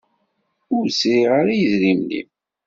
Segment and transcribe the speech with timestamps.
[0.75, 2.29] Ur sriɣ ara i idrimen-im.